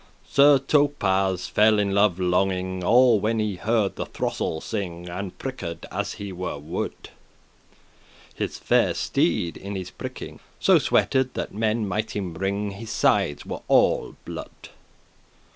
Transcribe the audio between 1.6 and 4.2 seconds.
in love longing All when he heard the